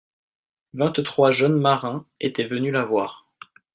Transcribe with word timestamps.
vingt 0.73 1.03
trois 1.03 1.29
jeunes 1.29 1.59
marins 1.59 2.07
étaient 2.19 2.47
venus 2.47 2.73
la 2.73 2.83
voir. 2.85 3.27